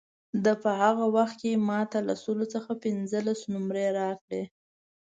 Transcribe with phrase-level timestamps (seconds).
[0.43, 4.43] ده په هغه وخت کې ما ته له سلو څخه پنځلس نمرې راکړې.